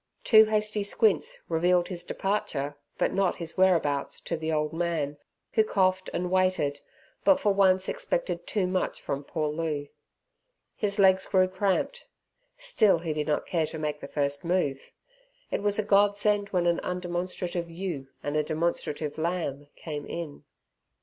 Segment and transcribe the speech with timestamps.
[0.23, 5.17] Two hasty squints revealed his departure, but not his whereabouts, to the old man,
[5.53, 6.81] who coughed and waited,
[7.23, 9.89] but for once expected too much from poor Loo.
[10.75, 12.07] His legs grew cramped,
[12.57, 14.89] still he did not care to make the first move.
[15.51, 20.45] It was a godsend when an undemonstrative ewe and demonstrative lamb came in.